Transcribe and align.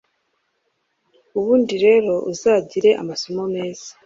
Ubundi 1.37 1.73
rero 1.85 2.13
uzagire 2.31 2.89
amasomo 3.01 3.43
meza. 3.55 3.89